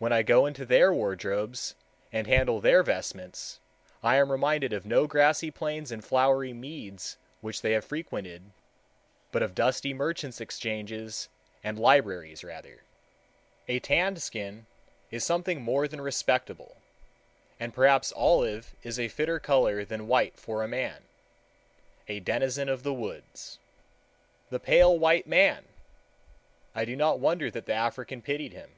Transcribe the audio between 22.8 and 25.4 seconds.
the woods. "The pale white